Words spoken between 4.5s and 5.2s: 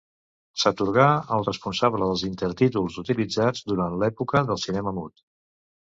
del cinema